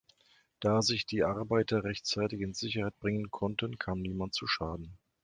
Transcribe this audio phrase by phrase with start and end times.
[0.61, 4.97] Da sich die Arbeiter rechtzeitig in Sicherheit bringen konnten, kam niemand zu Schaden.